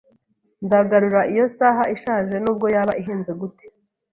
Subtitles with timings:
[0.63, 3.65] Nzagura iyo saha ishaje nubwo yaba ihenze gute